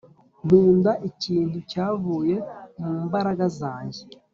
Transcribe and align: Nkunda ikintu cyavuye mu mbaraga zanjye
Nkunda 0.45 0.91
ikintu 1.09 1.57
cyavuye 1.69 2.35
mu 2.81 2.93
mbaraga 3.05 3.45
zanjye 3.59 4.01